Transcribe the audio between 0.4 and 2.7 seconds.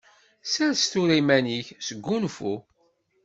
Sers tura iman-ik, sgunfu.